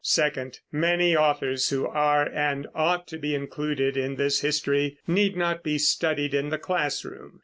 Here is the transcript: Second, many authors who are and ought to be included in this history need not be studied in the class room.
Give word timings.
Second, 0.03 0.61
many 0.71 1.15
authors 1.15 1.69
who 1.69 1.85
are 1.85 2.27
and 2.27 2.65
ought 2.73 3.05
to 3.09 3.19
be 3.19 3.35
included 3.35 3.95
in 3.95 4.15
this 4.15 4.41
history 4.41 4.97
need 5.05 5.37
not 5.37 5.61
be 5.61 5.77
studied 5.77 6.33
in 6.33 6.49
the 6.49 6.57
class 6.57 7.05
room. 7.05 7.39